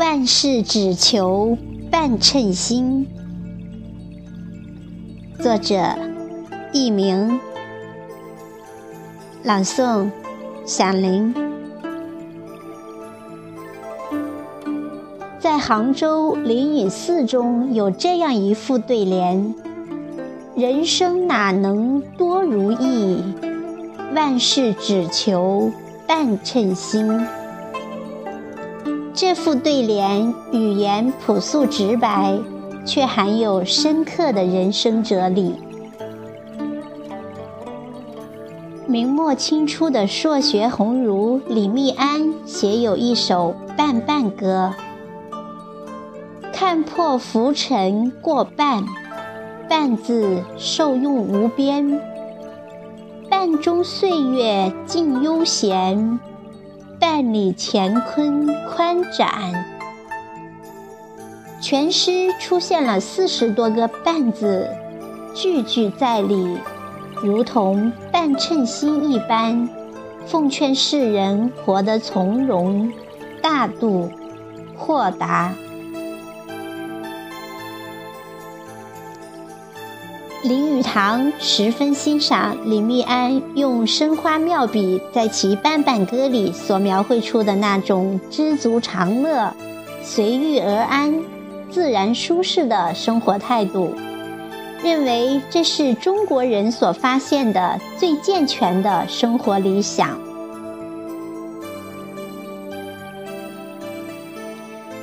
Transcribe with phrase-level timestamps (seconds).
[0.00, 1.58] 万事只求
[1.90, 3.06] 半称心。
[5.38, 5.76] 作者：
[6.72, 7.38] 佚名。
[9.42, 10.10] 朗诵：
[10.64, 11.34] 响铃。
[15.38, 19.54] 在杭州灵隐寺中有这样一副对联
[20.56, 23.22] ：“人生哪能多如意，
[24.14, 25.70] 万事只求
[26.06, 27.20] 半称心。”
[29.12, 32.38] 这副对联语言朴素直白，
[32.86, 35.56] 却含有深刻的人生哲理。
[38.86, 44.72] 明末清初的硕学鸿儒李密庵写有一首《半半歌》
[46.52, 48.84] ：“看破浮尘过半，
[49.68, 52.00] 半字受用无边。
[53.28, 56.18] 半中岁月尽悠闲。”
[57.00, 59.64] 半里乾坤宽展，
[61.58, 64.68] 全诗出现了四十多个“半”字，
[65.34, 66.58] 句句在理，
[67.22, 69.66] 如同半称心一般，
[70.26, 72.92] 奉劝世人活得从容、
[73.40, 74.10] 大度、
[74.76, 75.54] 豁达。
[80.42, 89.52] 林语堂十分欣赏李密庵用生花妙笔在其《半半歌》里所描绘出的那种知足常乐、
[90.02, 91.14] 随遇而安、
[91.70, 93.92] 自然舒适的生活态度，
[94.82, 100.18] 认为这是中国人所发现的最健全的生活理想。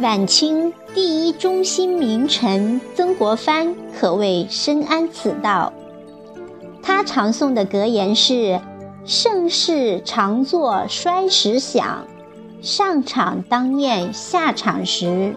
[0.00, 0.72] 晚清。
[0.94, 5.72] 第一中心名臣曾国藩可谓深谙此道。
[6.82, 8.60] 他常诵的格言是
[9.04, 12.06] ：“盛世常作衰时想，
[12.62, 15.34] 上场当念下场时。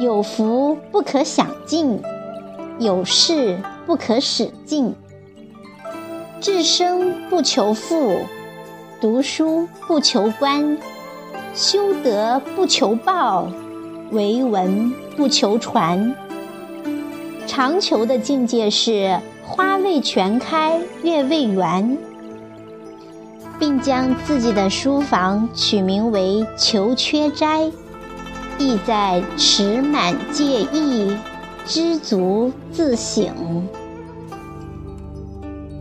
[0.00, 2.02] 有福不可享尽，
[2.80, 4.92] 有势不可使尽。
[6.40, 8.18] 至生不求富，
[9.00, 10.76] 读书不求官，
[11.54, 13.48] 修德不求报。”
[14.10, 16.14] 为文不求传，
[17.46, 21.98] 长求的境界是花未全开月未圆，
[23.58, 27.72] 并将自己的书房取名为“求缺斋”，
[28.58, 31.16] 意在持满戒意，
[31.64, 33.66] 知足自省。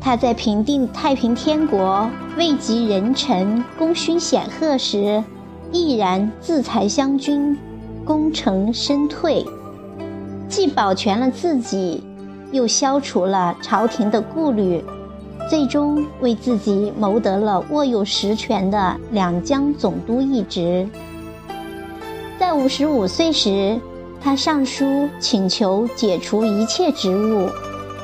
[0.02, 5.24] 他在平定太平天国、位极人臣、功勋显赫时，
[5.74, 7.58] 毅然自裁湘军。
[8.06, 9.46] 功成身退，
[10.50, 12.04] 既保全了自己，
[12.52, 14.84] 又消除了朝廷的顾虑，
[15.50, 20.86] 最终为自己谋得了握有实权的两江总督一职。
[22.38, 23.80] 在五十五岁时，
[24.20, 27.48] 他上书请求解除一切职务，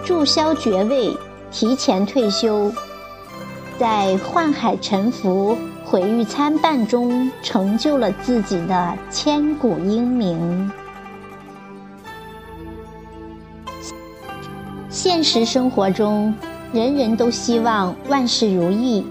[0.06, 1.14] 注销爵位，
[1.52, 2.72] 提前退休，
[3.78, 5.58] 在宦海沉浮。
[5.90, 10.72] 毁誉参半中，成就了自己的千古英名。
[14.88, 16.32] 现实生活中，
[16.72, 19.04] 人人都希望万事如意，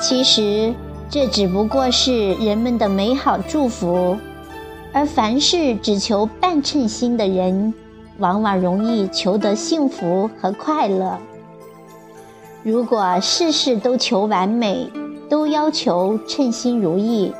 [0.00, 0.74] 其实
[1.08, 4.18] 这只不过是人们的美好祝福。
[4.92, 7.72] 而凡事只求半称心的人，
[8.18, 11.16] 往往容易求得幸福和快乐。
[12.64, 14.90] 如果事事都求完美，
[15.32, 17.32] 都要求称心如意，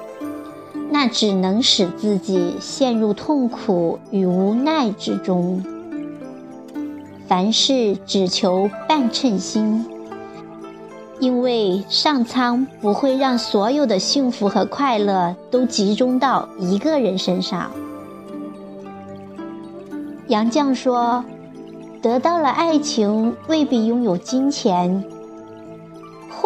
[0.90, 5.62] 那只能使自己陷入痛苦与无奈之中。
[7.26, 9.84] 凡事只求半称心，
[11.20, 17.70] 因为上苍不会让所有的幸福和快乐都集中到一个人身上。
[20.28, 21.22] 杨绛说
[22.00, 25.04] ：“得到了爱情，未必拥有金钱。”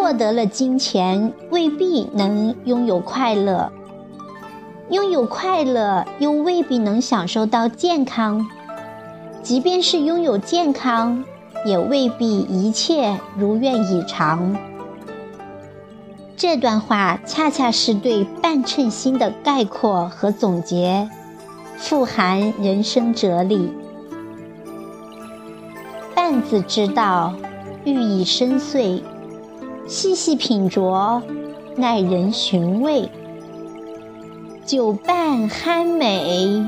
[0.06, 3.72] 获得了金钱，未必能拥有快乐；
[4.88, 8.46] 拥有快乐，又未必能享受到健康。
[9.42, 11.24] 即便是拥有健康，
[11.64, 14.56] 也未必一切如愿以偿。
[16.36, 21.10] 这段话恰恰是对半称心的概括和总结，
[21.78, 23.72] 富含人生哲理。
[26.14, 27.34] 半字之道，
[27.84, 29.02] 寓意深邃。
[29.88, 31.22] 细细品酌，
[31.76, 33.08] 耐人寻味。
[34.64, 36.66] 酒半酣美，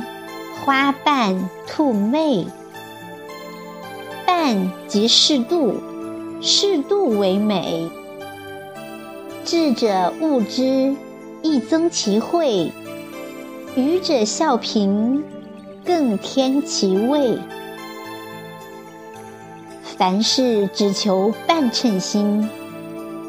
[0.64, 2.46] 花半吐媚。
[4.24, 5.74] 半即适度，
[6.40, 7.90] 适度为美。
[9.44, 10.94] 智者悟之，
[11.42, 12.70] 亦增其慧；
[13.74, 15.24] 愚者笑贫，
[15.84, 17.36] 更添其味。
[19.82, 22.48] 凡事只求半称心，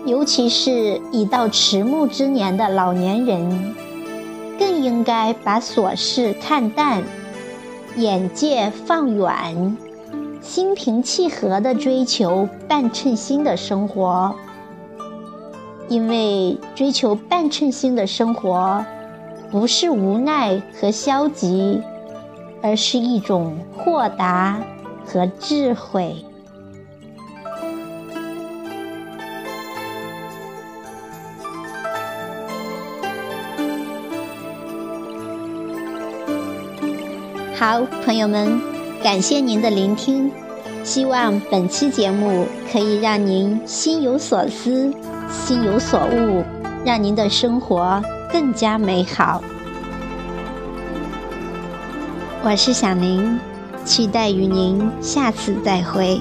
[0.09, 3.75] 尤其是已到迟暮之年的老年人，
[4.57, 7.03] 更应该把琐事看淡，
[7.95, 9.77] 眼界放远，
[10.41, 14.33] 心平气和地追求半称心的生活。
[15.89, 18.83] 因为追求半称心的生活，
[19.51, 21.83] 不是无奈和消极，
[22.63, 24.59] 而是一种豁达
[25.05, 26.25] 和智慧。
[37.59, 38.57] 好，朋友们，
[39.03, 40.31] 感谢您的聆听。
[40.81, 44.89] 希望本期节目可以让您心有所思，
[45.29, 46.41] 心有所悟，
[46.85, 48.01] 让您的生活
[48.31, 49.43] 更加美好。
[52.45, 53.37] 我是小林，
[53.83, 56.17] 期待与您下次再会。